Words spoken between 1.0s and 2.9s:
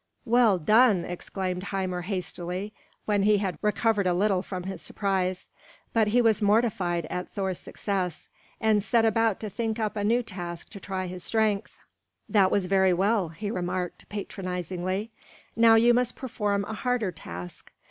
exclaimed Hymir hastily,